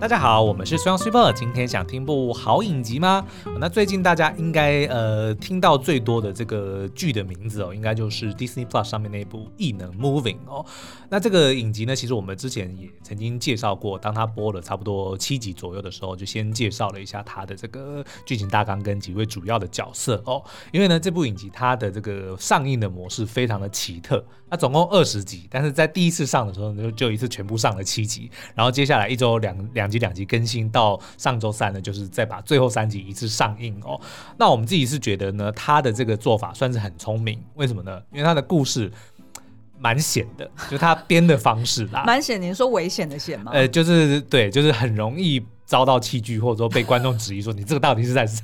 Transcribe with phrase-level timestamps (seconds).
[0.00, 3.26] 大家好，我们是 Sun Super，今天想听部好影集吗？
[3.58, 10.64] 那最近大家应该呃听到最多的这个剧的名字哦，应该就是 Disney Plus 上面那部《异能 Moving》哦。
[11.10, 20.40] 那这个影集呢，其实我们之前也曾经介绍过，当它播了差不多七集左右的时候，就先介绍了一下它的这个剧情大纲跟几位主要的角色哦。
[20.70, 34.00] 因为呢，这部影集它的这个上映的模式非常的奇特，它总共二十集，但是在第一次上的时候就就一次全部上了七集，然后接下来一周两两集两集更新，到上周三呢，就是再把最后三集一次上映哦。
[34.38, 38.00] 那我们自己是觉得呢，他的这个做法算是很聪明，为什么呢？
[38.12, 38.90] 因为他的故事
[39.78, 42.40] 蛮险的，就他编的方式啦，蛮险。
[42.40, 43.52] 您说危险的险吗？
[43.54, 48.40] 呃，就是对，就是很容易遭到弃剧，或者说被观众质疑说你这个到底是在 是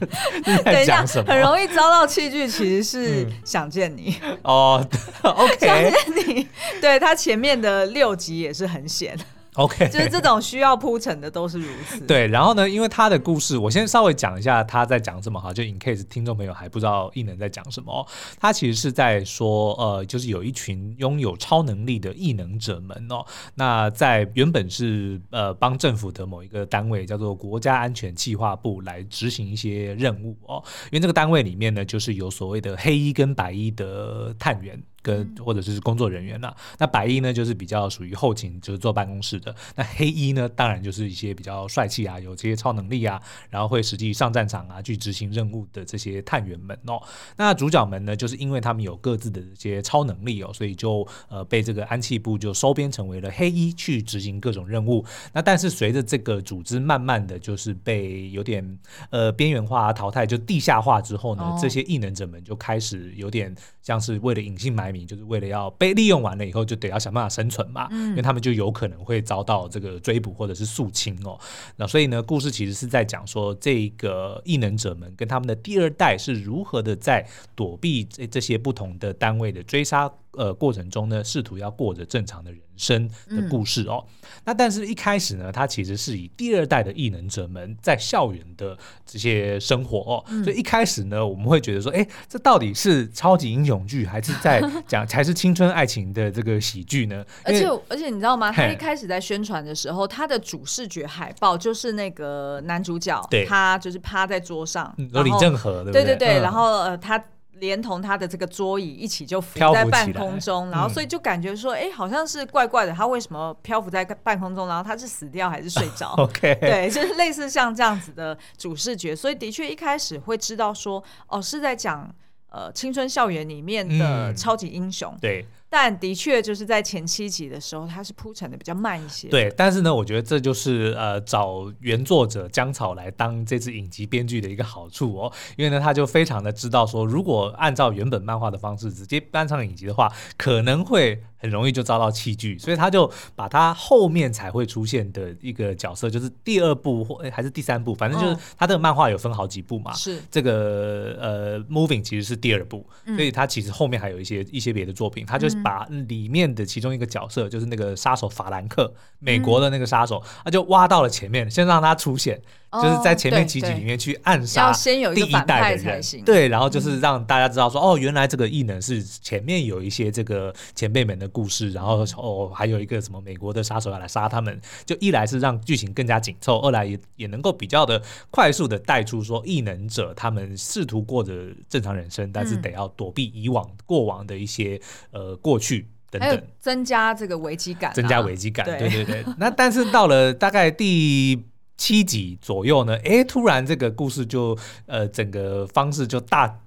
[0.62, 1.33] 在讲什么？
[1.33, 4.87] 很容易遭到弃剧，其实是想见你、嗯、哦。
[5.24, 6.47] OK，想见你，
[6.83, 9.19] 对他前面的六集也是很险。
[9.54, 12.00] OK，就是这种需要铺陈的都是如此。
[12.06, 18.05] 对，然后呢，因为他的故事，我先稍微讲一下他在讲什么哈，就 in case 听众朋友还不知道异能在讲什么，
[18.41, 34.82] 他其实是在说，呃，就是有一群拥有超能力的异能者们哦，那在原本是呃帮政府的某一个单位叫做国家安全计划部来执行一些任务哦，因为这个单位里面呢，就是有所谓的黑衣跟白衣的探员。
[35.05, 39.55] 跟或者是工作人员呐，那白衣呢就是比较属于后勤，就是坐办公室的。
[39.77, 46.98] 那黑衣呢，当然就是一些比较帅气啊，有这些超能力啊，然后会实际上战场啊，去执行任务的这些探员们哦。
[47.36, 55.05] 那主角们呢，就是因为他们有各自的这些超能力哦，所以就呃被这个安气部就收编成为了黑衣去执行各种任务。
[55.34, 58.78] 那但是随着这个组织慢慢的就是被有点
[59.10, 64.94] 呃边缘化、淘汰，就地下化之后呢，哦、这些异能者们就开始有点像是为了隐姓埋。
[65.06, 71.41] 就是为了要被利用完了以后，就得要想办法生存嘛，嗯，因为他们就有可能会遭到这个追捕或者是肃清哦。
[71.77, 80.12] 那所以呢，故事其实是在讲说，这个异能者们跟他们的第二代是如何的在躲避这这些不同的单位的追杀。
[80.37, 84.05] 呃，过程中呢，试图要过着正常的人生的故事哦。
[84.06, 90.25] 嗯、那但是，一开始呢，他其实是以第二代的异能者们在校园的这些生活哦。
[90.28, 97.25] 嗯、所以一开始呢，我们会觉得说，哎，这到底是超级英雄剧，还是在讲， 才是青春爱情的这个喜剧呢？
[97.45, 98.51] 而且，而且你知道吗？
[98.51, 106.16] 他一开始在宣传的时候，他的主视觉海报就是那个男主角，他就是趴在桌上，嗯、李正和，对对？
[106.16, 107.22] 对然后呃，他。
[107.59, 114.66] 连同他的这个桌椅一起就浮在半空中，然后所以就感觉说，哎、嗯欸，好像是怪怪的，他为什么漂浮在半空中？
[114.69, 116.15] 然后他是死掉还是睡着？
[116.19, 122.12] OK，对，就是类似像这样子的主视觉，所以的确一开始会知道说，哦，是在讲
[122.50, 125.12] 呃青春校园里面的超级英雄。
[125.15, 125.47] 嗯、对。
[125.76, 129.26] 但的确就是在前七集的时候，它是铺陈的比较慢一些。
[129.26, 149.92] 对，但是呢，我觉得这就是呃找原作者江草来当这次影集编剧的一个好处哦，因为呢，他就非常的知道说，如果按照原本漫画的方式直接搬上影集的话，可能会很容易就遭到弃剧，所以他就把他后面才会出现的一个角色，就是第二部或还是第三部，反正就是他这个漫画有分好几部嘛。
[149.94, 155.63] 是、哦、这个呃，Moving 其实是第二部，嗯、所以他其实后面还有一些一些别的作品，他就是。
[155.64, 162.41] 把里面的其中一个角色，就是那个杀手法兰克，美国的那个杀手，他、就挖到了前面，先让他出现，
[162.74, 164.70] 哦、就是在前面几集里面去暗杀
[165.14, 181.32] 第一代的人，对，然后就是让大家知道说，嗯、哦，原来这个异能是前面有一些这个前辈们的故事，然后哦，还有一个什么美国的杀手要来杀他们，就一来是让剧情更加紧凑，二来也也能够比较的快速的带出说异能者他们试图过着
[181.70, 184.78] 正常人生，但是得要躲避以往过往的一些
[185.10, 185.54] 呃过。
[185.54, 189.04] 过去等等，增加这个危机感，增加危机感，对对。
[189.04, 189.24] 对。
[189.38, 191.41] 那但是到了大概第
[191.76, 196.60] 七集左右呢，哎，突然这个故事就呃整个方式就大。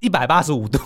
[0.00, 0.78] 一百八十五度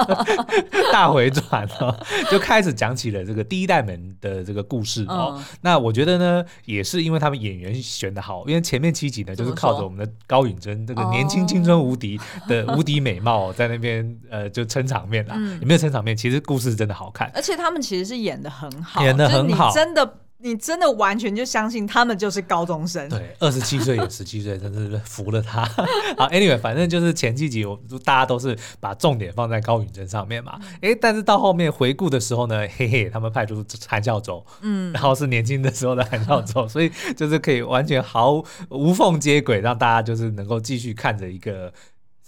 [0.92, 5.32] 大回转了，就开始讲起了这个第一代门的这个故事哦。
[5.38, 15.34] 嗯、那我觉得呢，也是因为他们演员选的好，因为前面七集呢，就是靠着我们的高允贞这个年轻青春无敌的无敌美貌在那边呃就撑场面啦。
[15.62, 16.14] 有没有撑场面？
[16.14, 20.18] 其实故事真的好看，而且他们其实是演的很好，演的很好，真的。
[20.40, 23.08] 你真的完全就相信他们就是高中生？
[23.08, 25.64] 对，二十七岁有十七岁， 真是服了他。
[26.16, 30.58] 好，Anyway，反正就是前几集，我大家都是把重点放在高允贞上面嘛。
[30.74, 41.72] 哎、欸，但是到后面回顾的时候呢，嘿嘿，他们派出韩孝周，嗯，然后是年轻的时候的韩孝周， 所以就是可以完全毫无缝接轨，让大家就是能够继续看着一个。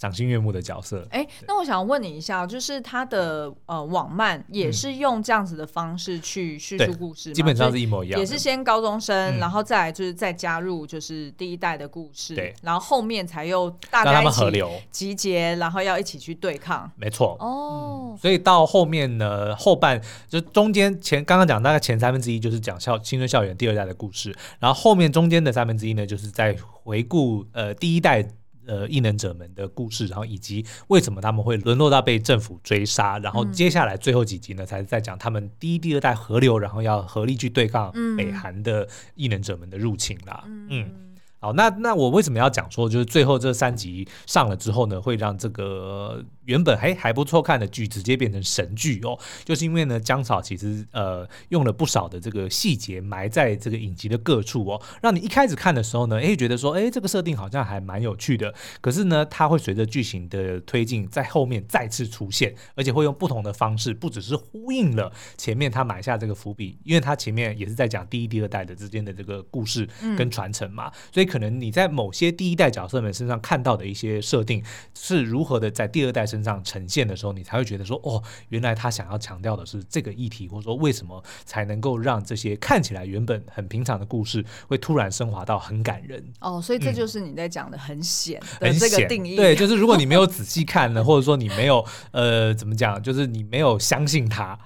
[0.00, 1.06] 赏心悦目的角色。
[1.10, 7.34] 哎，那我想问你一下，就是他的呃网漫也是用这样子的方式去叙述故事吗？
[7.34, 16.90] 基本上是一模一样，也是先高中生，然后再来就是再加入就是第一代的故事，对，然后后面才又大家一起集结，然后要一起去对抗。
[16.96, 28.26] 没错，哦，所以到后面呢，后半就中间前刚刚讲大概前三分之一就是讲校青春校园第二代的故事，然后后面中间的三分之一呢，就是在回顾呃第一代。
[28.66, 40.44] 呃，异能者们的故事，然后以及为什么他们会沦落到被政府追杀，然后接下来最后几集呢，才是在讲他们第一、第二代合流，然后要合力去对抗北韩的异能者们的入侵啦。
[40.46, 40.68] 嗯。
[40.70, 41.06] 嗯
[41.42, 49.18] 好，那那我为什么要讲说，就是最后这三集上了之后呢，会让这个原本还还不错看的剧直接变成神剧哦？
[49.44, 58.52] 就是因为呢，江草其实呃用了不少的这个细节埋在这个影集的各处哦，让你一开始看的时候呢，哎觉得说，哎这个设定好像还蛮有趣的。
[58.82, 69.88] 可是呢，它会随着剧情的推进，在后面再次出现，而且会用不同的方式，不只是呼应了前面他埋下这个伏笔，因为他前面也是在讲第一、第二代的之间的这个故事
[70.18, 71.30] 跟传承嘛，所以。
[71.30, 74.60] 可能你在某些第一代角色们身上看到的一些设定
[74.94, 86.24] 是如何的在第二代身上呈现的时候，你才会觉得说，哦，原来他想要强调的是这个议题，或者说为什么才能够让这些看起来原本很平常的故事，会突然升华到很感人。
[86.40, 89.36] 哦，所以这就是你在讲的很显的这个定义。
[89.36, 94.58] 对，就是如果你没有 仔细看呢，或者说你没有呃怎么讲，就是你没有相信他。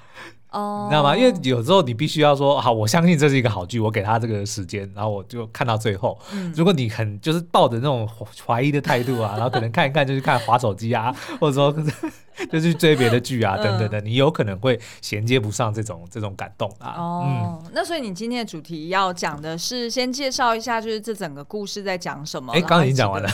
[0.85, 1.17] 你知道吗？
[1.17, 6.19] 因为有时候你必须要说好，我相信这是一个好剧，我给他这个时间，然后我就看到最后。
[6.33, 8.09] 嗯、如果你很就是抱着那种
[8.47, 11.75] 怀疑的态度啊， 然后可能看一看就是看滑手机啊， 或者说。
[12.51, 16.93] 就去追别的剧啊，等等的，你有可能会衔接不上这种这种感动啊。
[16.99, 22.53] 哦，嗯、那所以你今天的主题要讲的是，先介绍一下，就是这整个故事在讲什么？
[22.53, 23.31] 哎、欸，刚刚已经讲完了。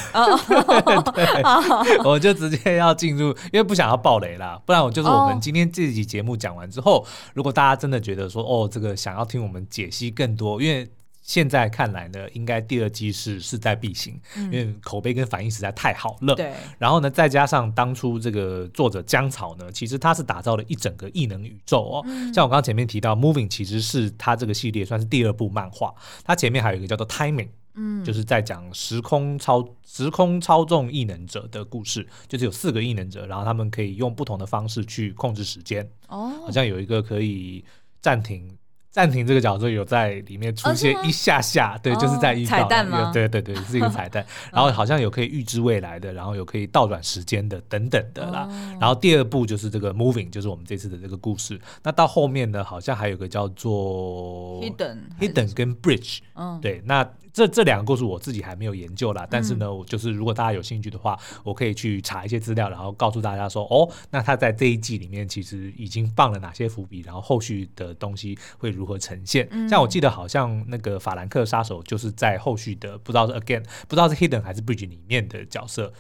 [2.05, 7.02] 我就直接要进入，因为不想要爆雷啦，不然我就是我们今天这集节目讲完之后，
[7.35, 10.89] 如果大家真的觉得说，哦，这个想要听我们解析更多，因为。
[11.23, 16.35] 现在看来呢，应该第二季是势在必行，嗯、因为口碑跟反应实在太好了。
[16.35, 22.03] 对，然后呢，再加上当初这个作者江草呢，其实他是打造了一整个异能宇宙哦。
[22.07, 35.88] 嗯、像我刚刚前面提到，Moving 其实是他这个系列算是第二部漫画，他前面还有一个叫做 Timing，嗯，就是在讲时空操时空操纵异能者的故事，就是有四个异能者，然后他们可以用不同的方式去控制时间。
[36.09, 37.65] 哦，好像有一个可以
[38.03, 38.55] 暂停。
[38.93, 43.12] 暂停这个角色有在里面出现一下下，对，就是在预告彩蛋吗？
[43.15, 44.27] 对对对，是一个彩蛋。
[44.50, 48.49] 然后好像有可以预知未来的，然后有可以倒转时间的等等的啦。
[48.81, 51.61] 然后第二部就是这个 Moving，就是我们这次的这个故事。
[51.85, 56.19] 那到后面呢，好像还有个叫做 Hidden Hidden 跟 Bridge，
[56.61, 57.09] 对，那。
[57.32, 69.49] 这这两个故事我自己还没有研究啦，但是呢，我就是如果大家有兴趣的话，我可以去查一些资料，然后告诉大家说，哦，那他在这一季里面其实已经放了哪些伏笔，然后后续的东西会如何呈现。
[69.69, 75.93] 像我记得好像那个法兰克杀手就是在后续的不知道是 Again 不知道是 Hidden 还是 Bridge 里面的角色。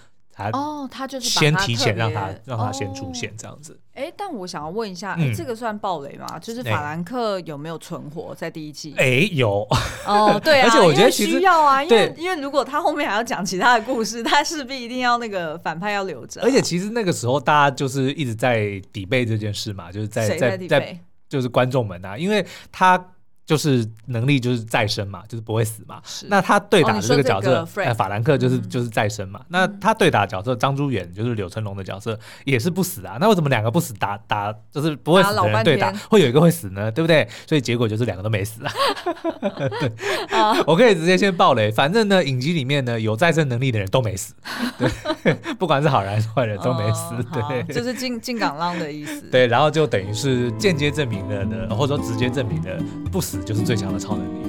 [0.52, 3.78] 哦，他就是先提前让他让他先出现这样子。
[3.94, 6.38] 哎，但我想要问一下，哎，这个算暴雷吗？
[6.38, 8.94] 就是法兰克有没有存活在第一季？
[8.96, 9.66] 哎，有。
[10.06, 16.40] 哦，对啊， 而且我觉得需要啊，因为因为如果他后面还要讲其他的故事，他势必一定要那个反派要留着。
[16.42, 20.98] 而且其实那个时候大家就是一直在底背这件事嘛，就是在在在
[21.28, 23.12] 就是观众们啊，因为他。
[23.50, 26.00] 就是能力就是再生嘛，就是不会死嘛。
[26.04, 29.40] 是那他对打的这个角色，哎、哦，法兰克就是、嗯、就是再生嘛。
[29.48, 33.18] 那他对打的角色张珠远就是柳成龙的角色也是不死啊。
[33.20, 36.92] 那为什么两个不死打打就是不会死的人对打，会有一个会死呢？
[36.92, 37.26] 对不对？
[37.44, 38.72] 所以结果就是两个都没死啊。
[40.64, 44.32] 我可以直接先爆雷，反正呢，影集里面呢有再生能力的人都没死，
[44.78, 47.14] 对， 不管是好人还是坏人都没死。
[47.14, 49.22] 哦、对，就是进进港浪的意思。
[49.22, 52.78] 对，然后就等于是间接证明了呢，或者说直接证明了
[53.10, 53.39] 不死。
[53.44, 54.40] 就是最强的超能力。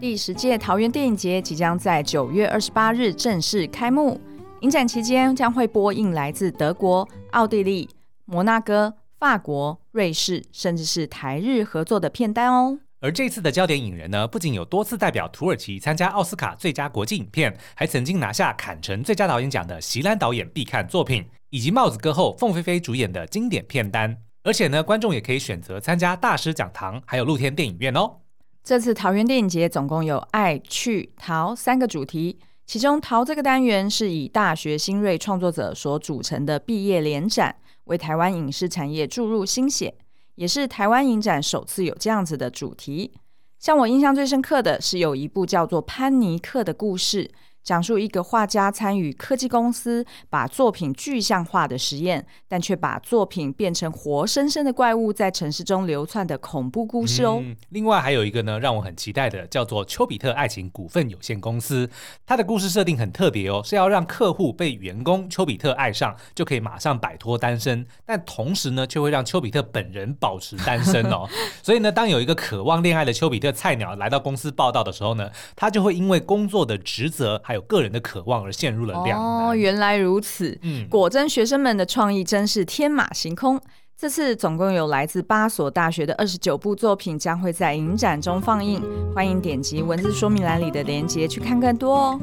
[0.00, 4.20] 第十届桃园电影节即将在九月二十八日正式开幕，
[4.60, 7.88] 影展期间将会播映来自德国、奥地利、
[8.26, 12.78] 摩纳哥、法国、瑞士，甚至是台日合作的片单哦。
[13.00, 24.18] 而这次的焦点影人呢，不仅有多次代表土耳其参加奥斯卡最佳国际影片，还曾经拿下坎城最佳导演奖的席兰导演必看作品，以及帽子歌后凤飞飞主演的经典片单。
[24.44, 28.18] 而且呢，观众也可以选择参加大师讲堂，还有露天电影院哦。
[28.62, 39.94] 这次桃园电影节总共有爱、趣、桃三个主题，其中桃这个单元是以大学新锐创作者所组成的毕业联展，为台湾影视产业注入新血，
[40.34, 43.14] 也是台湾影展首次有这样子的主题。
[43.58, 47.30] 像我印象最深刻的是有一部叫做《潘尼克》的故事。
[47.64, 57.40] 讲述一个画家参与科技公司把作品具象化的实验，但却把作品变成活生生的怪物在城市中流窜的恐怖故事哦。
[57.42, 61.88] 嗯，另外还有一个呢，让我很期待的，叫做丘比特爱情股份有限公司。
[62.26, 71.26] 它的故事设定很特别哦，是要让客户被员工丘比特爱上，就可以马上摆脱单身，但同时呢，却会让丘比特本人保持单身哦。
[71.62, 79.48] 所以呢，当有一个渴望恋爱的丘比特菜鸟来到公司报道的时候呢，他就会因为工作的职责还有个人的渴望而陷入了两难。
[79.48, 80.58] 哦，原来如此。
[80.62, 83.60] 嗯，果真学生们的创意真是天马行空。
[83.96, 88.82] 这次总共有来自八所大学的二十九部作品将会在影展中放映，
[89.14, 92.20] 欢迎点击文字说明栏里的链接去看更多哦。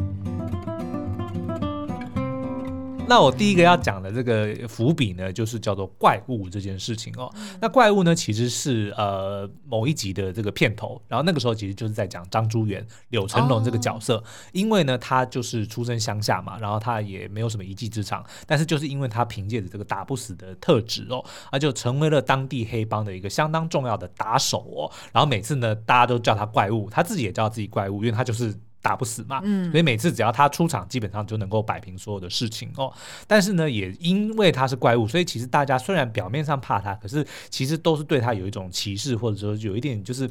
[3.07, 7.29] 那我第一个要讲的这个伏笔呢，就是叫做怪物这件事情哦。
[7.59, 24.89] 那怪物呢，其实是呃某一集的这个片头，然后那个时候其实就是在讲张珠元、柳成龙这个角色，因为呢他就是出身乡下嘛，然后他也没有什么一技之长，但是就是因为他凭借着这个打不死的特质哦，他就成为了当地黑帮的一个相当重要的打手哦。
[25.11, 28.55] 然后每次呢，大家都叫他怪物，他自己也叫自己怪物，因为他就是。
[28.81, 32.91] 打不死嘛，嗯，所以每次只要他出场，基本上就能够摆平所有的事情哦。
[33.27, 40.27] 但是呢，也因为他是怪物，所以其实大家虽然表面上怕他，可是其实都是对他有一种歧视，或者说有一点就是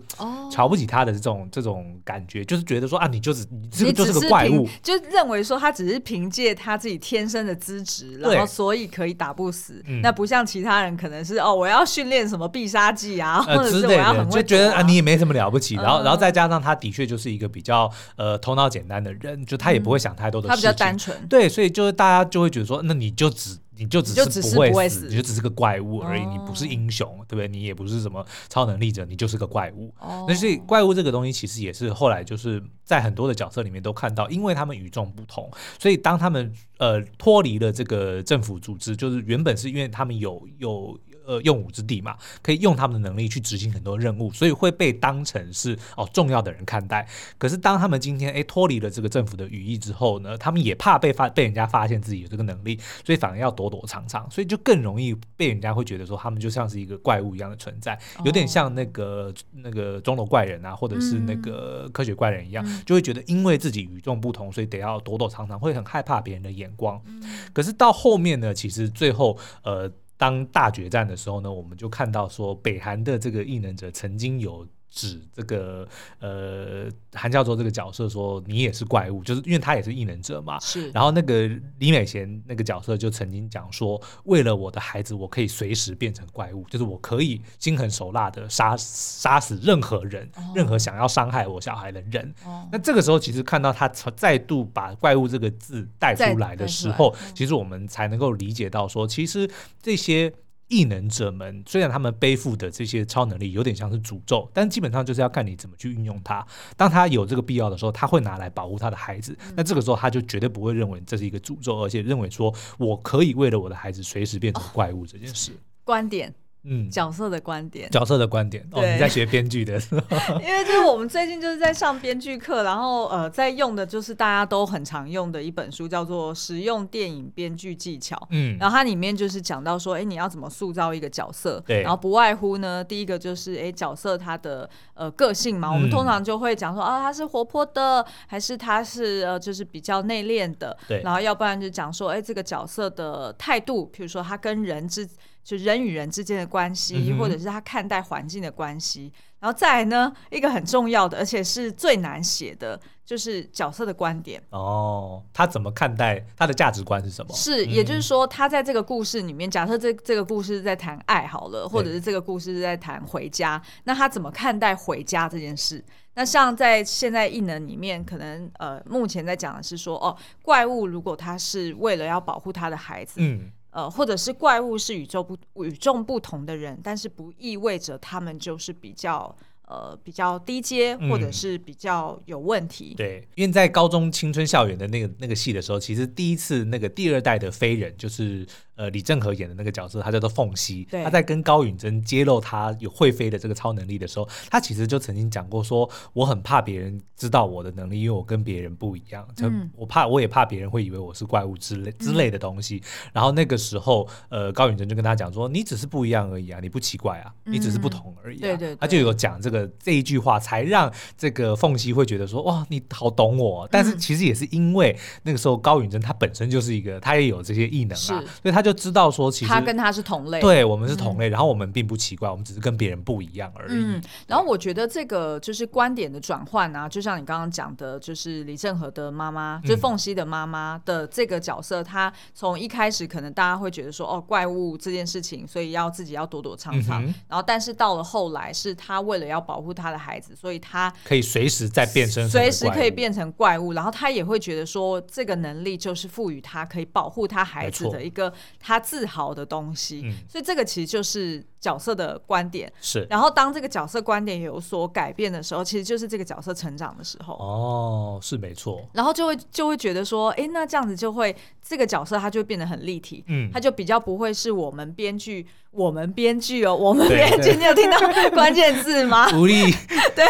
[0.51, 9.81] 瞧不起他的这种、哦、这种感觉，就是觉得说啊，你就是你这个就是个怪物，就认为说他只是凭借他自己天生的资质，然后所以可以打不死。
[10.03, 15.77] 那不像其他人，可能是哦，我要训练什么必杀技啊，或者是我要很会、啊、就觉得啊，你也没什么了不起。
[15.77, 18.40] 然后，然后再加上他的确就是一个比较呃。
[18.41, 27.49] 头脑简单的人，就他也不会想太多的事情，嗯、他比较单纯，对，所以就是大家就会觉得说，那你就只你就只是不会死，你就只是个怪物而已，哦、你不是英雄，对不对？
[27.49, 29.95] 你也不是什么超能力者，你就是个怪物。
[30.01, 40.99] 哦、那所以怪物这个东西其实也是后来就是在很多的角色里面都看到，因为他们与众不同，所以当他们呃脱离了这个政府组织，就是原本是因为他们有有。
[41.27, 47.07] 呃，用武之地嘛，可以用他们的能力去执行很多任务，所以会被当成是哦重要的人看待。
[47.39, 67.01] 可是当他们今天诶脱离了这个政府的羽翼之后呢，他们也怕被发被人家发现自己有这个能力，所以反而要躲躲藏藏，所以就更容易被人家会觉得说他们就像是一个怪物一样的存在，有点像那个、哦、那个钟楼怪人啊，或者是那个科学怪人一样，嗯、就会觉得因为自己与众不同，所以得要躲躲藏藏，会很害怕别人的眼光。
[67.07, 67.23] 嗯、
[67.53, 69.91] 可是到后面呢，其实最后呃。
[70.21, 74.69] 当大决战的时候呢，我们就看到说，北韩的这个异能者曾经有。
[74.91, 75.87] 指这个
[76.19, 80.59] 呃韩教授这个角色说，你也是怪物，就是因为他也是异能者嘛。
[80.61, 80.91] 是。
[80.91, 92.35] 然后那个李美贤那个角色就曾经讲说，为了我的孩子，我可以随时变成怪物，就是我可以心狠手辣的杀杀死任何人，哦、任何想要伤害我小孩的人。
[92.45, 99.49] 哦、那这个时候，其实看到他再度把怪物这个字带出来的时候，其实我们才能够理解到说，其实
[99.81, 100.33] 这些。
[100.71, 106.47] 异能者们虽然他们背负的这些超能力有点像是诅咒，但基本上就是要看你怎么去运用它。
[106.77, 109.37] 当他有这个必要的时候，他会拿来保护他的孩子。
[109.55, 115.53] 那这个时候他就绝对不会认为这是一个诅咒，而且认为说我可以为了我的孩子随时变成怪物这件事。
[115.85, 116.33] 观点。
[116.65, 118.67] 嗯，角色的观点，角色的观点。
[118.71, 119.81] 对哦，你在学编剧的，
[120.43, 128.15] 因为就是我们最近就是在上编剧课，然后呃，在用的就是大家都很常用的一本书，叫做《实用电影编剧技巧》。
[128.31, 131.63] 嗯，然后它里面就是讲到说，哎，你要怎么塑造一个角色？
[131.67, 140.77] 对，然后不外乎呢，第一个就是哎，角色他的呃个性嘛，我们通常就会讲说啊，他是活泼的，还是他是呃就是比较内敛的？
[140.87, 145.09] 对，然后要不然就讲说，哎，这个角色的态度，比如说他跟人之。
[145.43, 154.41] 就人与人之间的关系，嗯、或者是他看待环境的关系，然后再来呢，一个很重要的，而且是最难写的，就是角色的观点。
[154.51, 157.35] 哦，他怎么看待他的价值观是什么？
[157.35, 165.83] 是，也就是说，他在这个故事里面，假设这这个故事是在谈爱好了，或者是这个故事是在谈回家，那他怎么看待回家这件事？
[166.15, 173.51] 那像在现在异能里面，可能呃，目前在讲的是说，哦，怪物如果他是为了要保护他的孩子，嗯。
[173.71, 179.37] 呃，或者是怪物是与众不与众不同的人，但是不意味着他们就是比较
[179.67, 182.95] 呃比较低阶，或者是比较有问题。
[182.95, 188.47] 嗯、对，因为在高中青春校园的那个那个戏的时候，其实第一次那个第二代的飞人就是。
[188.81, 199.47] 呃李正和演的那个角色，他叫做凤溪，他在跟高允贞揭露他有会飞的这个超能力的时候，他其实就曾经讲过说，我很怕别人知道我的能力，因为我跟别人不一样，就
[199.77, 202.77] 我怕我也怕别人会以为我是怪物之类之类的东西。
[202.77, 208.41] 嗯、然后那个时候，呃，高允贞就跟他讲说，你只是不一样而已啊，你不奇怪啊，你只是不同而已、啊。
[208.41, 213.69] 对，对对，他就有讲这个这一句话，才让这个凤溪会觉得说，哇，你好懂我。
[213.71, 223.73] 但是其实也是因为那个时候高允贞他本身就是一个，他也有这些异能啊，所以他就知道说，其实他跟他是同类，对我们是同类，嗯、然后我们并不奇怪，我们只是跟别人不一样而已。
[223.73, 251.45] 嗯，然后我觉得这个就是观点的转换啊，就像你刚刚讲的，就是李正和的妈妈，就是凤溪的妈妈的这个角色，她从一开始可能大家会觉得说，哦，怪物这件事情，所以要自己要躲躲藏藏，嗯、然后但是到了后来，是她为了要保护她的孩子，所以她可以随时再变身，随时可以变成怪物，然后她也会觉得说，这个能力就是赋予她可以保护她孩子的一个她自豪的东西，嗯、所以这个其实就是。
[251.61, 257.35] 角色的观点是，然后当这个角色观点有所改变的时候，其实就是这个角色成长的时候。
[257.35, 258.89] 哦，是没错。
[258.95, 265.47] 然后就会就会觉得说，哎，那这样子就会这个角色他就会变得很立体，嗯，他就比较不会是我们编剧。
[265.73, 267.97] 我们编剧哦，我们编剧，你有听到
[268.31, 269.31] 关键字吗？
[269.39, 269.71] 无力，
[270.17, 270.27] 对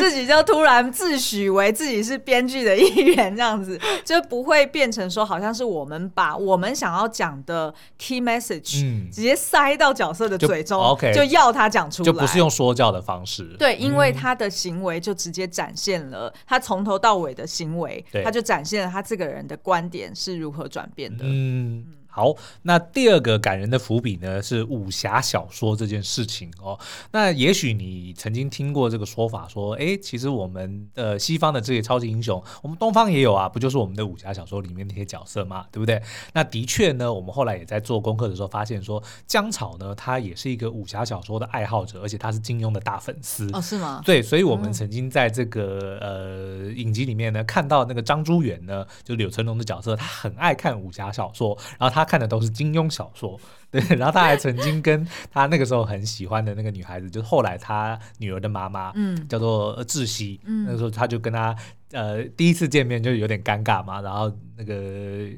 [0.00, 13.44] 自己就突然自诩为自己是编剧的一员，这样子就不会变成说，好像是我们把我们想要讲的 key message，嗯，直接塞到角色的嘴，OK，就要他讲出来，就不是用说教的方式。
[13.58, 21.24] 对，因为他的行为就直接展现了他从头到尾的行为，他就展现了他这个人的观点是如何转变的。
[21.24, 21.84] 嗯。
[22.18, 26.76] 好，那第二个感人的伏笔呢，是武侠小说这件事情哦。
[27.12, 35.64] 那也许你曾经听过这个说法，说，哎，其实我们呃西方的这些超级英雄，我们东方也有啊，不就是我们的武侠小说里面那些角色嘛？
[35.70, 36.02] 对不对？
[36.32, 44.02] 那的确呢，我们后来也在做功课的时候发现，说姜草呢，他也是一个武侠小说的爱好者，而且他是金庸的大粉丝哦，是吗？
[44.04, 52.07] 对，所以我们曾经在这个呃影集里面呢，看到那个张珠远呢，就柳成龙的角色，他很爱看武侠小说，然后他。
[52.08, 53.38] 看的都是金庸小说，
[53.70, 61.54] 对，然后他还曾经跟他那个时候很喜欢的那个女孩子，就是后来他女儿的妈妈，嗯，叫做窒息，嗯，那个时候他就跟他
[61.92, 65.28] 呃第一次见面就有点尴尬嘛，然后那个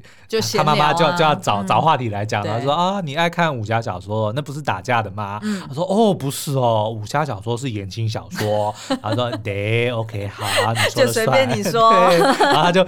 [0.57, 5.39] 他妈妈就要就要找、嗯、找话题来讲，他说啊，你爱看武侠小说，那不是打架的吗？
[5.43, 8.73] 嗯、他说哦，不是哦，武侠小说是言情小说。
[9.03, 11.91] 他说对，OK，好啊，你说就随便你说，
[12.39, 12.87] 然后他就。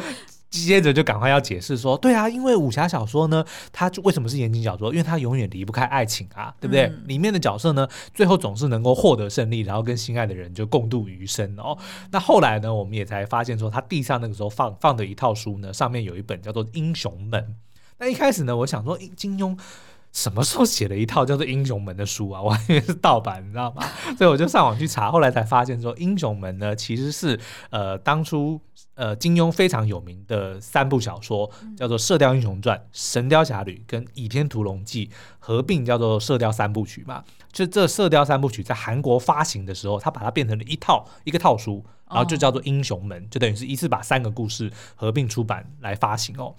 [0.62, 4.92] 接着就赶快要解释说，对啊，因为武侠小说呢，它为什么是言情小说？
[4.92, 6.84] 因为它永远离不开爱情啊，对不对？
[6.84, 11.76] 嗯、里面的角色呢，最后总是能够获得胜利，然后跟心爱的人就共度余生哦。
[12.12, 17.42] 那后来呢，我们也才发现说，他地上那个时候放放的一套书呢，上面有一本叫做《英雄门》。
[17.98, 19.58] 那一开始呢，我想说，金庸
[20.12, 22.40] 什么时候写了一套叫做《英雄门》的书啊？
[22.40, 23.84] 我还以为是盗版，你知道吗？
[24.18, 27.40] 所以我就上网去查，后来才发现说，《英雄门》呢，其实是
[27.72, 28.62] 呃当初。
[28.96, 35.08] 呃，金庸非常有名的三部小说叫做《射雕英雄传》《神雕侠侣》跟《倚天屠龙记》
[35.40, 37.24] 合并叫做《射雕三部曲》嘛。
[37.52, 46.56] 就这《射雕三部曲》在韩国发行的时候，他把它变成了一套一个套书，然后就叫做《英雄门》，就等于是一次把三个故事合并出版来发行哦。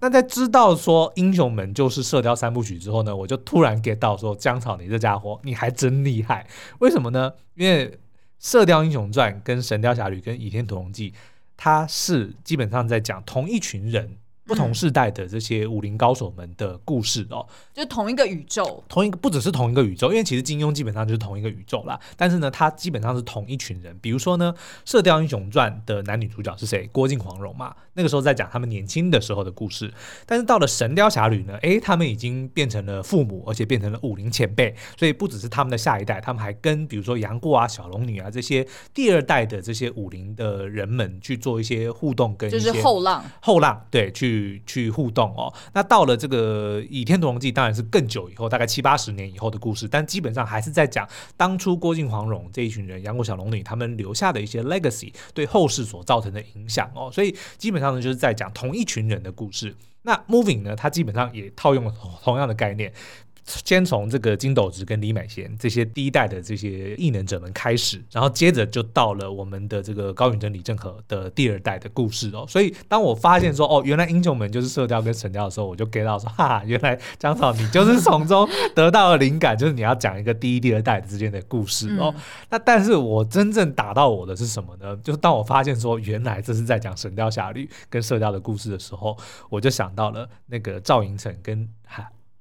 [0.00, 6.46] 那在知道说《英雄们》就是《射雕三部曲》之后呢，我就突然 get 到说，姜草，你这家伙你还真厉害。
[6.80, 7.32] 为什么呢？
[7.54, 7.90] 因为
[8.40, 11.10] 《射雕英雄传》跟《神雕侠侣》跟《倚天屠龙记》。
[11.56, 14.18] 他是基本上在讲同一群人。
[14.46, 21.98] 不同世代的这些武林高手们的故事哦，就是同一个宇宙，同一个不只是同一个宇宙，因为其实金庸基本上就是同一个宇宙啦。
[22.16, 23.96] 但是呢，他基本上是同一群人。
[24.00, 24.54] 比如说呢，
[24.84, 26.88] 《射雕英雄传》的男女主角是谁？
[26.92, 27.74] 郭靖、黄蓉嘛。
[27.94, 29.92] 那个时候在讲他们年轻的时候的故事。
[30.26, 34.74] 但是到了《神雕侠侣》呢，诶，他们已经变成了父母，而且变成了武林前辈。
[34.96, 45.16] 所以不只是他们的下一代，他们还跟比如说杨过啊、小龙女啊这些第二代的这些武林的人们去做一些互动，跟一些就是后浪，后浪对，去去去互动。
[45.16, 59.74] 动哦，那到了这个《倚天屠龙记》，当然是更久以后，大概七八十年以后的故事，但基本上还是在讲当初郭靖、黄蓉这一群人，杨过、小龙女他们留下的一些 legacy 对后世所造成的影响哦，所以基本上呢，就是在讲同一群人的故事。
[60.02, 62.92] 那 Moving 呢，它基本上也套用了同样的概念。
[63.46, 72.44] 先从这个金斗直跟李美贤这些第一代的这些异能者们开始，然后接着就到了我们的这个高允贞、李正和的第二代的故事哦。
[72.48, 82.12] 所以当我发现说哦，原来英雄们就是射雕跟神雕的时候，我就 get 到说哈哈，原来姜草你就是从中得到了灵感，就是你要讲一个第一、第二代之间的故事哦。
[82.50, 84.96] 那但是我真正打到我的是什么呢？
[85.04, 89.16] 就是当我发现说原来这是在讲神雕侠侣跟射雕的故事的时候，
[89.48, 91.68] 我就想到了那个赵寅成跟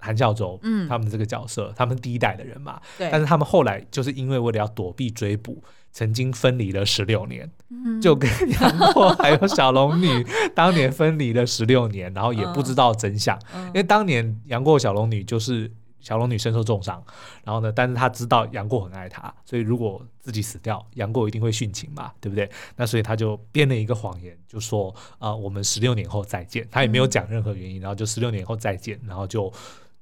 [0.05, 3.09] 韩孝周，嗯，他们这个角色，他们第一代的人嘛，对。
[3.11, 8.29] 但是他们后来就是因为为了要躲避追捕，曾经分离了十六年，嗯，就跟
[8.61, 15.71] 杨过还有小龙女 当年分离了十六年，然后也不知道真相，嗯，因为当年杨过小龙女就是。
[16.05, 17.03] 小龙女身受重伤，
[17.43, 22.47] 然后呢，但是她知道杨过很爱她，所以如果自己死掉，杨过一定会殉情嘛，对不对？
[22.75, 26.67] 那所以他就编了一个谎言，就说啊、呃，我们十六年后再见。
[26.69, 29.51] 他也没有讲任何原因，然后就十六年后再见，然后就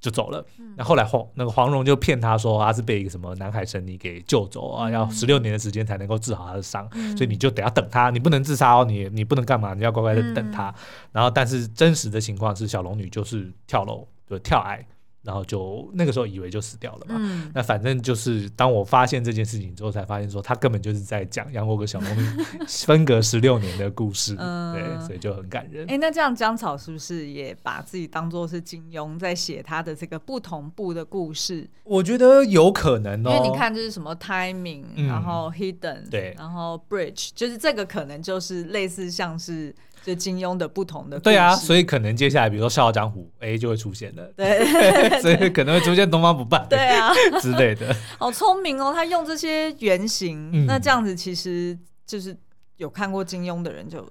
[0.04, 0.46] 就走了。
[0.76, 9.74] 那后来黄那个黄蓉就骗他说他是被一个什么南海神尼给救走啊，要十六年的时间才能够治好他的伤，所以你就得要等他，你不能自杀哦，你你不能干嘛？
[9.74, 10.76] 你要乖乖的等他。
[11.14, 14.86] 然后但是真实的情况是，小龙女就是跳楼，就跳崖。
[15.24, 22.28] 然后就那个时候以为就死掉了嘛，嗯、那反正就是当我发现这件事情之后，才发现说他根本就是在讲杨过跟小龙女
[22.86, 25.90] 分隔十六年的故事，嗯、对，所以就很感人。
[25.90, 31.70] 哎，那这样姜草是不是也把自己当做是金庸在写他的这个不同步的故事？
[31.86, 39.74] 我觉得有可能哦，因为你看就是什么 timing，、嗯、然后 hidden，对，然后 bridge，就是这个可能就是类似像是。
[40.04, 47.12] 就金庸的不同的对啊，所以可能接下来比如说《笑傲江湖》A 就会出现了， 对，所以可能会出现东方不败，对啊。
[47.42, 47.96] 之类的。
[48.20, 52.36] 好聪明哦，他用这些原型，嗯、那这样子其实就是
[52.78, 54.06] 有看过金庸的人就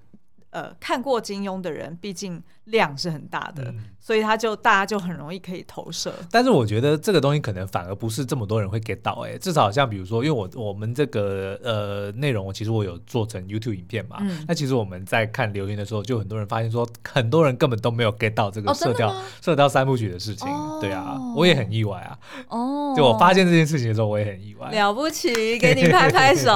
[0.50, 3.64] 呃看过金庸的人，毕竟量是很大的。
[3.64, 26.50] 嗯所以他就大家就很容易可以投射，但是我觉得这个东西可能反而不是这么多人会 get 到哎、欸，至少像比如说，因为我我们这个呃内容，其实我有做成 YouTube 影片嘛，嗯、那其实我们在看留言的时候，就很多人发现说，很多人根本都没有 get 到这个射雕射雕三部曲的事情，哦、对啊，我也很意外啊，哦，就我发现这件事情的时候，我也很意外，了不起，给你拍拍手。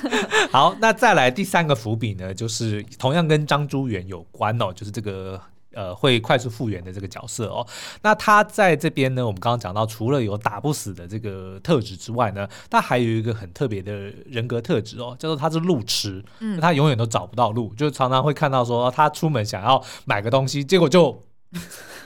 [0.50, 5.38] 好，那再来第三个伏笔呢，就是同样跟张珠元有关哦，就是这个。
[5.78, 7.64] 呃，会快速复原的这个角色哦，
[8.02, 13.92] 那他在这边呢，我们刚刚讲到，除了有打不死的这个特质之外呢，他还有一个很特别的
[14.26, 21.22] 人格特质哦，叫做他是路痴，嗯，他永远都找不到路，就常常会看到说他出门想要买个东西，结果就。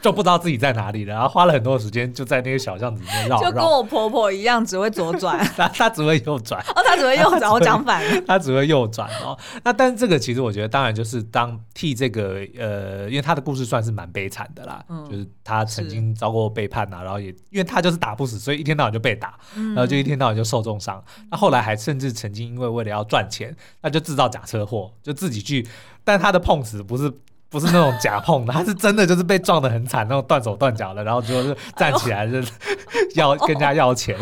[0.03, 3.49] 就不知道自己在哪里了，然后花了很多时间就在那个小巷子里面绕绕。
[3.49, 6.61] 就跟我婆婆一样，只会左转， 他他只会右转。
[6.61, 8.21] 哦，他只会右转，我讲反了。
[8.27, 9.39] 她只会右转哦。
[9.63, 21.01] 那但是这个其实我觉得，当然就是当替这个呃，因为她的故事算是蛮悲惨的啦，嗯、就是她曾经遭过背叛呐、啊，然后也因为她就是打不死，所以一天到晚就被打，嗯、然后就一天到晚就受重伤。
[21.31, 25.65] 那、嗯、后来还甚至曾经因为为了要赚钱，那就制造假车祸，就自己去，
[26.03, 27.13] 但他的碰瓷不是。
[27.53, 32.51] 不是那种假碰的，他是真的就是被撞的很惨，那种断手断脚的，然后就是站起来就是
[33.15, 34.17] 要跟人家要钱，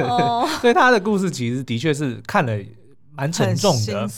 [0.62, 2.56] 所以他的故事其实的确是看了
[3.14, 4.08] 蛮沉重的，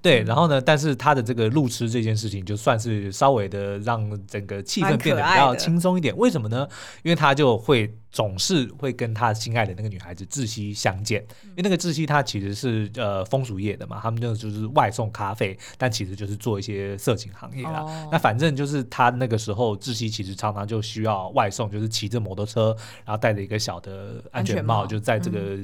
[0.00, 6.16] 对，然后呢，但是他的这个路痴这件事情，就算是稍微的让整个气氛变得比较轻松一点。
[6.16, 6.66] 为什么呢？
[7.02, 7.94] 因为他就会。
[8.14, 17.80] 总是会跟他心爱的那个女孩子窒息相见，因为那个窒息他其实是呃风俗业的嘛，他们就就是外送咖啡，但其实就是做一些色情行业啦。
[17.80, 25.58] 哦、那反正就是他那个时候窒息其实常常就需要外送，就是骑着摩托车，然后戴着一个小的安全帽，全帽就在这个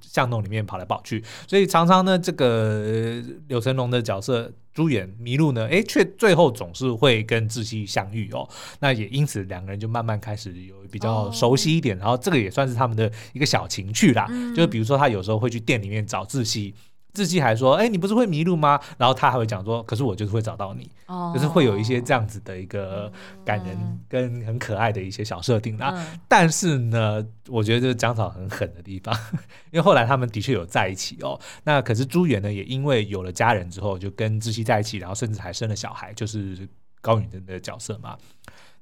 [0.00, 4.52] 巷弄里面跑来跑去，嗯、所以常常呢，这个柳成龙的角色。
[4.76, 8.46] 朱元迷路呢，哎，却最后总是会跟窒息相遇哦。
[8.78, 14.26] 那也因此两个人就慢慢开始有比较熟悉一点，哦、然后这个也算是他们的一个小情趣啦。
[14.28, 16.74] 嗯、就是比如说他有时候会去店里面找窒息。
[17.16, 20.90] 窒息还说：“哎、欸，你不是会迷路吗？”然后他还会讲说：“可是我就是会找到你。
[21.06, 23.10] 哦”就是会有一些这样子的一个
[23.44, 25.94] 感人跟很可爱的一些小设定啦。
[25.96, 29.16] 嗯、但是呢，我觉得这是姜草很狠的地方，
[29.72, 31.40] 因为后来他们的确有在一起哦。
[31.64, 36.68] 那可是朱元呢，也因为有了家人之后，就跟窒息在一起，然后甚至还生了小孩，就是
[37.00, 38.18] 高允贞的角色嘛。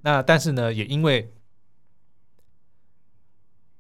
[0.02, 1.30] 那但是呢，也因为。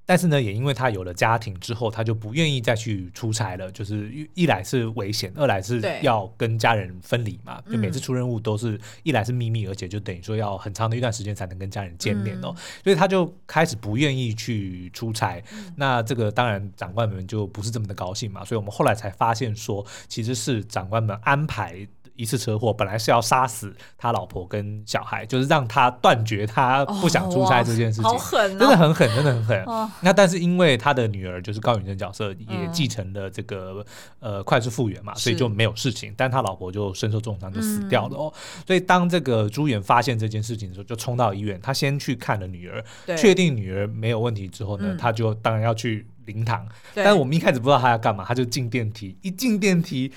[0.06, 3.70] 但是呢，也因为他有了家庭之后，他就不愿意再去出差了。
[3.72, 7.62] 就是一来是危险，二来是要跟家人分离嘛。
[7.70, 12.54] 就每次出任务都是一来是秘密，而且就等于说要很长的一段时间才能跟家人见面哦。
[12.54, 15.42] 嗯、所以他就开始不愿意去出差。
[15.52, 18.44] 嗯、那这个当然长官们就不是这么的高兴嘛。
[18.44, 21.88] 所以我们后来才发现说，其实是长官们安排。
[22.16, 29.64] 一次车祸，本来是要杀死他老婆跟小孩，就是让他断绝他不想出差这件事情，哦哦、真的很狠，真的很狠。
[29.64, 33.84] 哦、那但是因为他的女儿就是高允贞角色也继承了这个、
[34.20, 36.14] 嗯、呃快速复原嘛，所以就没有事情。
[36.16, 38.32] 但他老婆就身受重伤就死掉了哦。
[38.32, 42.84] 嗯、所以当这个朱远发现这件事情的时候，就冲到医院，他先去看了女儿，
[43.16, 46.64] 确定女儿没有问题之后呢，嗯、他就当然要去灵堂。
[46.94, 50.12] 但是我们一开始不知道他要干嘛，他就进电梯，一进电梯。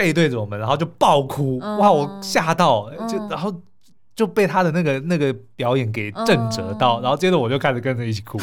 [0.00, 1.92] 背对着我们，然后就爆哭，哇！
[1.92, 3.54] 我吓到，就然后
[4.16, 8.38] 就被他的那个那个表演给震慑到，嗯、然后接着我就开始跟着一起哭，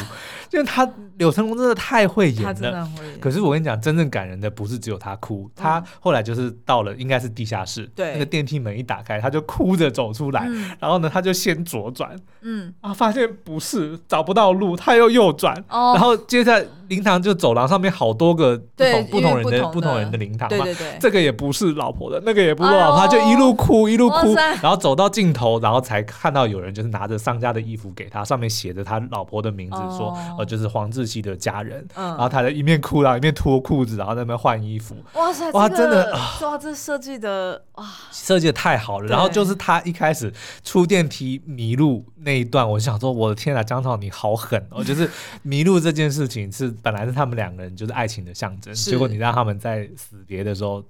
[0.51, 2.89] 因为他柳成龙真的太会演了。
[3.19, 19.67] 可是我跟你讲，真正感人的不是只有他哭，他后来就是到了应该是地下室，对、嗯，那个电梯门一打开，他就哭着走出来，嗯、然后呢，他就先左转，嗯，啊，发现不是找不到路，他又右转，哦、然后接着灵堂就走廊上面好多个不同不同人的，的。
[19.67, 25.57] 不同人的灵堂嘛，对对对，这个也不是老婆的，那个也不是老婆，他就一路哭一路哭，然后走到尽头。
[25.59, 31.85] 然后才看到有人就是拿着丧家的衣服给他，上面写着他老婆的名字，说、哦、呃就是黄志熙的家人。
[31.95, 34.95] 嗯、然后他在一面哭，然后一面脱裤子，然后在那边换衣服。
[35.13, 39.07] 哇塞，哇，真的哇，这设计的哇，设计的太好了。
[39.07, 40.31] 然后就是他一开始
[40.63, 44.83] 出电梯迷路那一段，我想说，我的天啊，姜涛你好狠哦！
[44.83, 45.09] 就是
[45.41, 50.83] 迷路这件事情是本来是他们两个人就是爱情的象征，是结果你让他们在死别的时候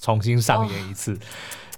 [0.00, 1.12] 重新上演一次。
[1.12, 1.18] 哦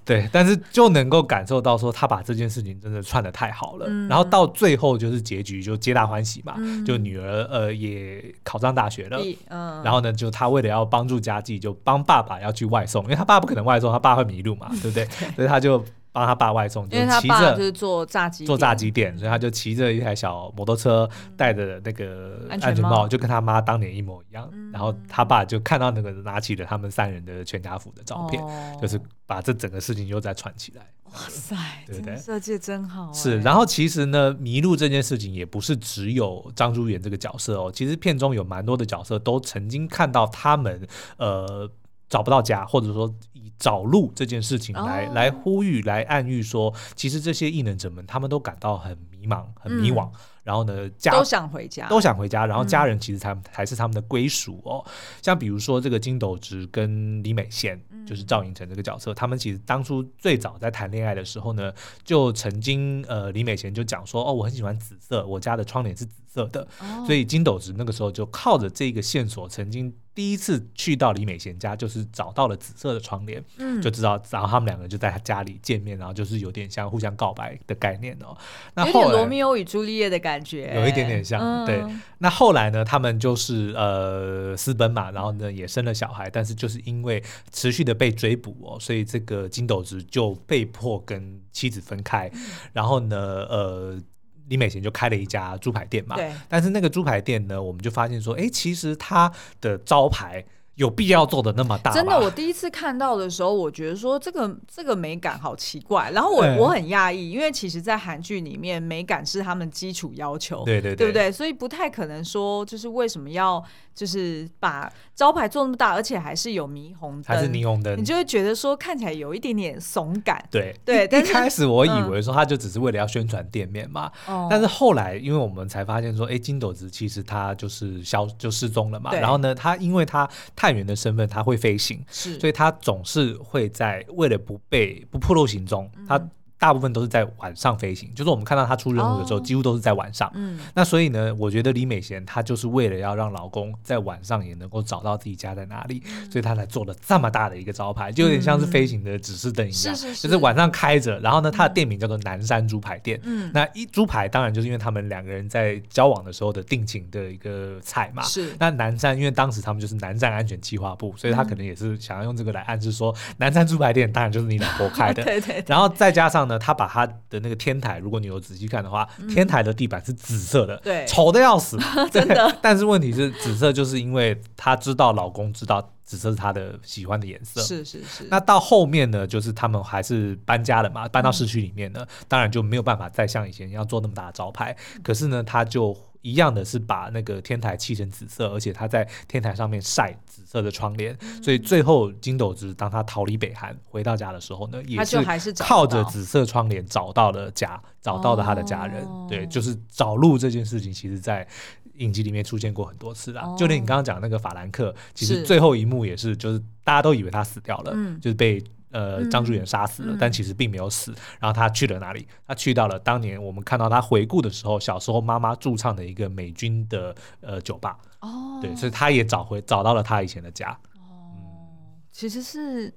[0.08, 14.94] 对，但是就能够感受到说他把这件事情真的串得太好了，嗯、然后到最后就是结局就皆大欢喜嘛，嗯、就女儿呃也考上大学了，嗯、然后呢就他为了要帮助家计，就帮爸爸要去外送，因为他爸不可能外送，他爸会迷路嘛，对不？
[14.96, 15.04] 对，
[15.36, 15.84] 所以他就。
[16.18, 24.50] 帮他爸外送，因为他爸就是做炸鸡，做炸鸡店，所以他就骑着一台小摩托车，戴着那个安全帽，就跟他妈当年一模一样。
[24.72, 28.42] 然后他爸就看到那个拿起了他们三人的全家福的照片，
[28.82, 30.82] 就是把这整个事情又再串起来。
[31.04, 32.16] 哇塞，对不对？
[32.16, 33.12] 设计真好。
[33.12, 40.84] 是，然后其实呢，迷路这件事情也不是只有张珠妍这个角色哦，其实片中有蛮多的角色都曾经看到他们
[41.18, 41.70] 呃。
[42.10, 45.14] 找不到家，或者说以找路这件事情来、oh.
[45.14, 50.08] 来呼吁、来暗喻说，其实这些异能者们他们都感到很迷茫、很迷惘。
[50.08, 50.12] 嗯、
[50.44, 52.46] 然后呢，家都想回家，都想回家。
[52.46, 54.82] 然后家人其实才才是他们的归属哦。
[54.86, 61.72] 嗯、像比如说这个金斗直跟李美贤，嗯、就是赵寅成这个角色，他们其实当初最早在谈恋爱的时候呢，
[62.04, 66.66] 就曾经呃，李美贤就讲说，哦，我很喜欢紫色，我家的窗帘是紫色的。
[66.78, 67.06] Oh.
[67.06, 69.92] 所以金斗直那个时候就靠着这个线索，曾经。
[70.18, 78.36] 第一次去到李美贤家，就是找到了紫色的窗帘，嗯，就知道，然后他们两个就在他家里见面，然后就是有点像互相告白的概念哦。
[78.74, 81.40] 那后来有点罗密欧与朱丽叶的感觉，有一点点像。
[81.40, 81.84] 嗯、对，
[82.18, 92.40] 那后来呢，他们就是呃私奔嘛，然后呢也生了小孩，但是就是因为持续的被追捕哦，所以这个金斗子就被迫跟妻子分开，嗯、
[92.72, 93.16] 然后呢，
[93.48, 94.02] 呃。
[94.48, 100.44] 李美贤就开了一家猪排店嘛，对但是那个猪排店呢，我们就发现说，哎，其实它的招牌。
[100.78, 101.90] 有必要做的那么大？
[101.90, 106.10] 真的，我第一次看到的时候，我觉得说这个这个美感好奇怪。
[106.12, 111.32] 然后我、嗯、我很讶异，因为其实，在韩剧里面，美感是他们基础要求，对对对，对不对？
[111.32, 113.62] 所以不太可能说，就是为什么要
[113.92, 120.40] 就是把招牌做那么大，而且还是有霓虹灯，还是霓虹灯，你就会觉得说看起来有一点点怂感。
[120.48, 129.10] 对对，一开始我以为说他就只是为了要宣传店面嘛，嗯、但是后来因为我们才发现说，哎，金斗子其实他就是消就失踪了嘛。
[129.10, 130.28] 对然后呢，他因为他
[130.68, 136.30] 探员的身份，他会飞行，是，所以他总是会在为了不被不暴露行踪，他、嗯。
[136.58, 140.28] 大部分都是在晚上飞行，就是我们看到他出任务的时候，几乎都是在晚上。
[140.34, 151.20] 嗯，那所以呢，我觉得李美贤她就是为了要让老公在晚上也能够找到自己家在哪里，所以她才做了这么大的一个招牌，就有点像是飞行的指示灯一样，就是晚上开着。
[151.20, 153.20] 然后呢，她的店名叫做南山猪排店。
[153.22, 158.24] 嗯，那一猪排当然就是因为他们两个人在交往的时候的定情的一个菜嘛。
[158.24, 158.52] 是。
[158.58, 165.22] 那南山因为当时他们就是南站安全计划部，所以他可能也是想要用这个来暗示说，南山猪排店当然就是你老婆开的。
[165.24, 165.62] 对对。
[165.68, 166.47] 然后再加上。
[166.56, 171.76] 他把他的那个天台，如果你有仔细看的话，嗯、天台的地板是紫色的，对，丑的要死，
[172.12, 172.56] 真的。
[172.62, 178.28] 但是问题是，紫色就是因为她知道老公知道紫色是她的喜欢的颜色，是是是。
[178.30, 184.76] 那到后面呢，就是他们还是搬家了嘛，搬到市区里面呢，嗯、当然就没有办法再像以前一样做那么大的招牌。
[185.02, 185.96] 可是呢，他就。
[186.20, 195.22] 一样的是把那个天台漆成紫色，而且他在天台上面晒紫色的窗帘，嗯、所以最后金斗子当他逃离北韩回到家的时候呢，也是
[195.58, 199.04] 靠着紫色窗帘找到了家，找到了他的家人。
[199.04, 201.46] 哦、对，就是找路这件事情，其实在
[201.94, 203.42] 影集里面出现过很多次啦。
[203.42, 208.62] 哦、就连你刚刚讲那个法兰克，其实最后一幕也是，就是大家都以为他死掉了，嗯就是被。
[208.90, 211.14] 呃，张珠妍杀死了，嗯、但其实并没有死。
[211.38, 212.26] 然后他去了哪里？
[212.46, 217.98] 他去到了当年我们看到他回顾的时候，小时候妈妈驻唱的一个美军的呃酒吧。
[218.20, 220.70] 哦，对，所以他也找回找到了他以前的家。
[220.94, 221.00] 哦，
[221.36, 222.92] 嗯、其实是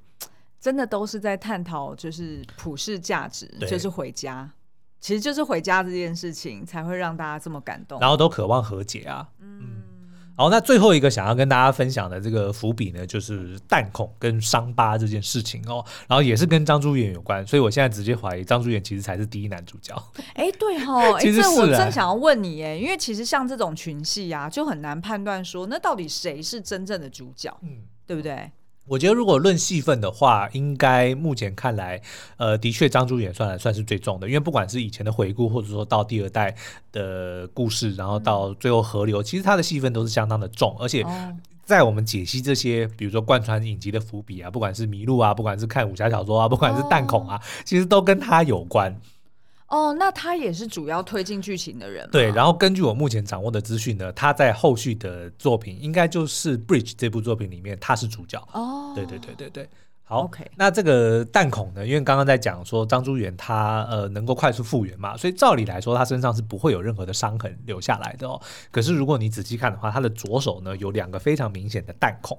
[0.59, 4.49] 真的都是在探讨，就是普世价值，就是回家。
[4.99, 9.27] 其实就是回家这件事情才会让大家这么感动，然后都渴望和解啊。
[9.39, 9.50] 嗯。
[10.31, 19.95] 嗯好，那最后一个想要跟大家分享的这个伏笔呢，就是弹孔跟伤疤这件事情哦，然后也是跟张珠元有关，所以我现在直接怀疑张珠元其实才是第一男主角。
[20.33, 28.51] 哎，对哦， 哎，这我正想要问你哎，因为其实像这种群戏啊，就很难判断说那到底谁是真正的主角，嗯，对不对？
[28.87, 32.01] 我觉得如果论戏份的话，应该目前看来，
[32.37, 36.53] 呃，的确张珠远算来算是最重的，因为不管是以前的回顾，或者说到第二代
[36.91, 41.05] 的故事，然后到最后河流，嗯、其实他的戏份都是相当的重，而且
[41.63, 48.99] 在我们解析这些，比如说贯穿影集的伏笔啊，不管是迷路啊，不管是看武侠小说啊，不管是弹孔啊，哦、其实都跟他有关。
[49.71, 52.07] 哦，那他也是主要推进剧情的人。
[52.11, 58.37] 对，然后根据我目前掌握的资讯呢，他在后续的作品应该就是《Bridge》这部作品里面，他是主角。
[58.51, 59.69] 哦，对对对对对。
[60.03, 60.45] 好，OK。
[60.57, 61.87] 那这个弹孔呢？
[61.87, 68.41] 因为刚刚在讲说张珠元他呃能够快速复原嘛，所以照理来说他身上是不会有任何的伤痕留下来的哦。
[68.71, 72.37] 可是如果你仔细看的话，他的左手呢有两个非常明显的弹孔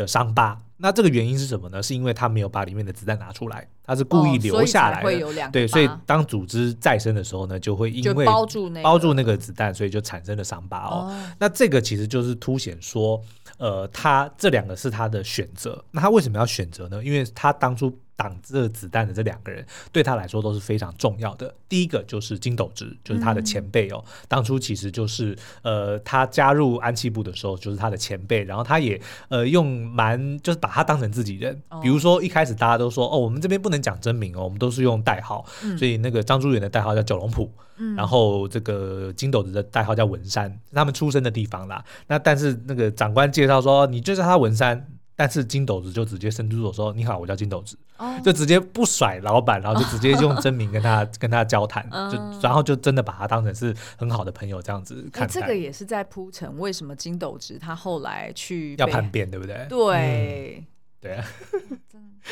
[0.00, 0.58] 的伤疤。
[0.78, 1.82] 那这个原因是什么呢？
[1.82, 5.50] 是因为他没有把里面的子弹拿出来，他是故意留下来的。
[5.50, 11.14] 对，所以当组织再生的时候呢，就会因为包住那包住那个子弹，所以就产生了伤疤哦。
[11.38, 13.20] 那这个其实就是凸显说，
[13.58, 15.84] 呃，他这两个是他的选择。
[15.90, 17.04] 那他为什么要选择呢？
[17.04, 17.94] 因为他当初。
[18.20, 21.54] 挡这子弹的这两个人对他来说都是非常重要的。
[21.70, 24.04] 第一个就是金斗直，就是他的前辈哦。
[24.06, 31.58] 嗯、当初其实就是呃，他加入安七部的时候就是他的前辈，然后他也呃用蛮就是把他当成自己人。
[31.80, 35.46] 比如说一开始大家都说哦，我们这边不能讲真名哦，我们都是用代号。
[35.64, 41.82] 嗯、所以那个张珠元的代号叫九龙浦，嗯、然后这个金斗子的代号叫文山，他们出生的地方啦。
[42.08, 44.86] 那但是那个长官介绍说，你就叫他文山。
[45.20, 47.76] 但是金斗子就直接伸出手说：“你好，我叫金斗植。
[47.98, 48.24] Oh.
[48.24, 51.08] 就直接不甩老板，然后就直接用真名跟他、oh.
[51.20, 55.34] 跟他交谈，就然后就真的把他当成是很好的朋友这样子看待。
[55.34, 59.66] 欸、这个也是在铺陈为什么金斗子他后来去要叛变，对不对？
[59.68, 60.66] 对、嗯、
[61.02, 61.24] 对啊，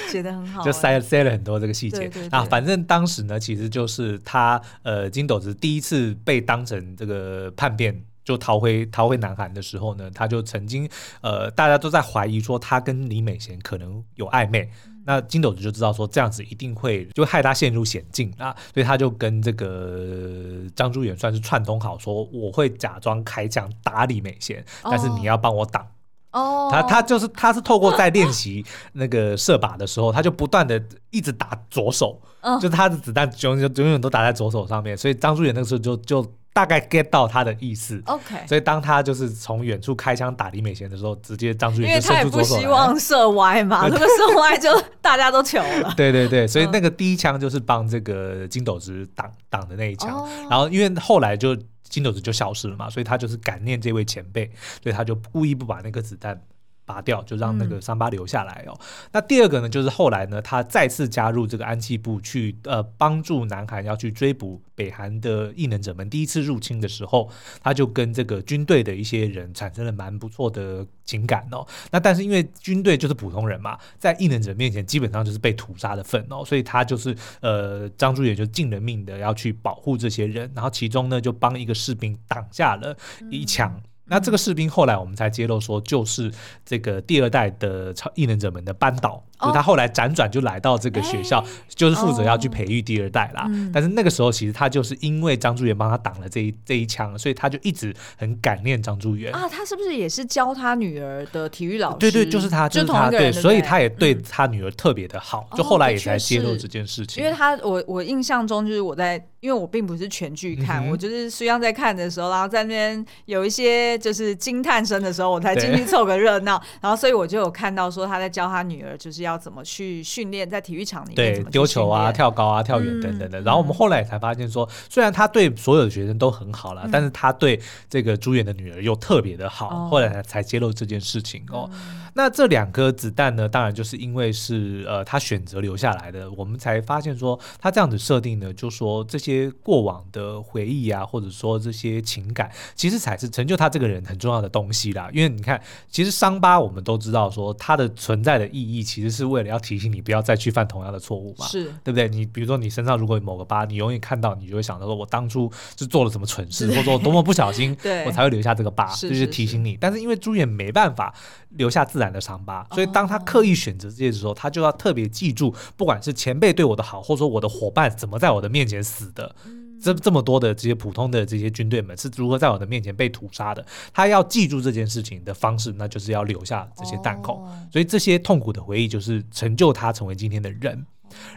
[0.09, 2.42] 写的很好， 就塞塞了很多这个细节啊。
[2.44, 8.03] 反正当时呢，其实就是他呃金斗子第一次被当成这个叛变。
[8.28, 10.86] 就逃回逃回南韩的时候呢，他就曾经
[11.22, 14.70] 呃，大家都在怀疑说他跟李美贤可能有暧昧。
[14.84, 25.86] 嗯、那金斗子就知道说这样子一定会就害他陷入险境啊，所以他就跟这个张珠远算是串通好，说我会假装开枪打李美贤，哦、但是你要帮我挡。
[26.32, 28.62] 哦，他他就是他是透过在练习
[28.92, 36.34] 那个射靶的时候，他就不断的一直打左手，哦、就他的子弹永远永远都打在左手上面，所以张珠远那个时候就就。
[36.52, 38.34] 大概 get 到他的意思，OK。
[38.46, 42.56] 所以当他就是从远处开枪打李美贤的时候，直接张志远就伸出左手。
[42.56, 44.68] 因为他也不希望射歪嘛，那个射歪就
[45.00, 45.94] 大家都糗了。
[45.96, 50.16] 对对对，所以那个第一枪就是帮这个金斗子挡挡的那一枪。
[50.16, 50.28] Oh.
[50.50, 54.50] 然后因为后来就金斗子就消失了嘛，所以他就是感念这位前辈，
[54.82, 56.40] 所以他就故意不把那颗子弹。
[56.88, 58.72] 拔掉，就让那个伤疤留下来哦。
[58.81, 66.09] 嗯、那第二个呢，就是后来呢，他再次加入这个安气部去，呃，帮助南韩要去追捕北韩的异能者们。
[66.09, 67.29] 第一次入侵的时候，
[67.62, 71.66] 他就跟这个军队的一些人产生了蛮不错的情感哦。
[71.90, 82.96] 那但是因为军队就是普通人嘛，在异能者面前基本上就是被屠杀的份哦，所以他就是呃，张珠也就尽了命的要去保护这些人，然后其中呢就帮一个士兵挡下了
[83.31, 83.70] 一枪。
[83.77, 86.33] 嗯那这个士兵后来我们才揭露说，就是
[86.64, 93.48] 这个第二代的超异能者们的班导，就他后来辗转就来到这个学校，就是负责要去培育第二代啦。
[93.72, 99.48] 但是那个时候其实他就是因为张珠元帮他挡了这一这一枪，所以他就一直很感念张珠元啊。
[99.48, 101.98] 他是不是也是教他女儿的体育老师？
[101.98, 105.48] 对对，就是他，就是他，对，所以他也对他女儿特别的好。
[105.57, 113.98] 就后来也才揭露这件事情，因为他我我印象中就是我在，因为我并不是全剧看，我就是虽然在看的时候，然后在那边有一些。
[113.98, 116.62] 就是惊叹声的时候，我才进去凑个热闹。
[116.81, 123.40] 然后，所以我就有看到说他在教他女儿，就是要怎么去训练，在体育场里面对丢球啊、跳高啊、跳远等等的。
[123.40, 127.60] 嗯、然后我们后来也才发现说，虽然他对所有的学生都很好了，嗯、但是他对
[127.90, 129.70] 这个朱远的女儿又特别的好。
[129.74, 131.68] 嗯、后来才才揭露这件事情哦。
[131.72, 143.88] 嗯、那这两颗子弹呢，当然就是因为是呃他选择留下来的，我们才发现说他这样子设定呢，就说这些过往的回忆啊，或者说这些情感，其实才是成就他这个。
[143.88, 152.07] 人很重要的东西啦，因为你看，其实伤疤我们都知道，说它的存在的意义，其实是为了要提醒你不要再去犯同样的错误嘛，是对不对？
[152.07, 159.78] 你比如说你身上如果有某个疤，你永远看到，你就会想到说，我当初是做了什么蠢事，或者说我多么不小心， 对我才会留下这个疤，是是是就是提醒你。
[159.81, 161.14] 但是因为朱元没办法
[161.57, 169.35] 留下自然的伤疤，所以当他刻意选择这些的时候，他就要特别记住，不管是前辈对我的好，或者说我的伙伴怎么在我的面前死的。
[169.81, 173.65] 这这么多的这些普通的这些军队们是如何在我的面前被屠杀的？
[173.92, 177.44] 他要记住这件事情的方式，那就是要留下这些弹孔。
[177.44, 180.85] 哦、所以这些痛苦的回忆就是成就他成为今天的人。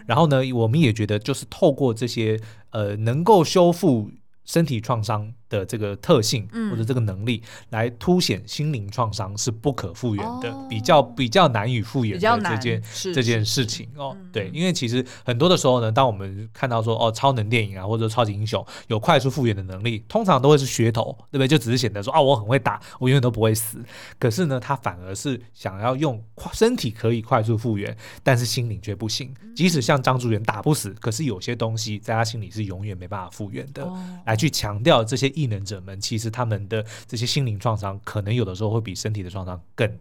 [0.07, 2.41] 然后呢，我们也觉得就是透过这些
[2.71, 4.09] 呃，能够修复
[4.43, 5.31] 身体创伤。
[5.51, 12.81] 的这个特性或者这个能力，来凸显心灵创伤是不可复原的，比较比较难以复原的这件
[13.13, 14.15] 这件事情哦。
[14.31, 21.47] 对，因为其实很多的时候呢，当我们看到说哦，超能电影啊，或者超级英雄有快速复原的能力，通常都会是噱头，对不对？
[21.49, 23.83] 就只是显得说啊，我很会打，我永远都不会死。
[24.17, 26.23] 可是呢，他反而是想要用
[26.53, 27.93] 身体可以快速复原，
[28.23, 29.33] 但是心灵却不行。
[29.53, 33.85] 即使像张竹元打不死，可是有些东西在他心里是永远没办法复原的。
[34.25, 35.29] 来去强调这些。
[35.41, 39.91] 异能者们其实他们的这些心灵创伤，可能有的时候会比身体的创伤更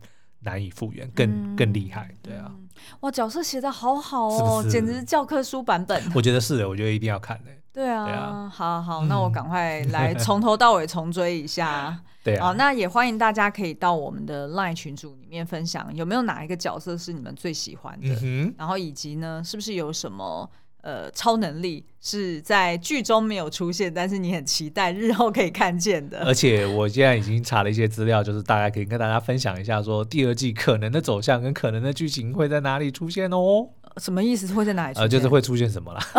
[0.41, 2.15] 难以复原，更更厉害。
[2.23, 2.53] 对啊，
[3.01, 6.03] 哇，角色写的好好哦，是是简直是教科书版本。
[6.15, 7.51] 我觉得是的，我觉得一定要看的。
[7.73, 11.99] 对啊，对啊，好好，那我赶快来 从头到尾重追一下。
[12.23, 18.15] 对啊，那也欢迎大家可以到我们的 LINE 群组里面分享，有没有哪一个角色是你们最喜欢的？
[18.23, 20.51] 嗯、然后以及呢，是不是有什么？
[20.83, 26.25] 呃，超能力是在剧中没有出现，但是你很期待日后可以看见的。
[26.25, 33.69] 而且我现在已经查了一些资料，就是大家可以跟大家分享一下，说第二季可能的走向跟可能的剧情会在哪里出现哦。
[33.97, 34.55] 什么意思？
[34.55, 35.03] 会在哪里出现？
[35.03, 36.01] 呃，就是会出现什么啦。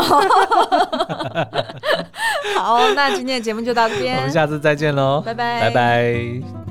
[2.58, 6.71] 好，那今天的节目就到这边， 我们下次再见喽，拜拜，拜拜。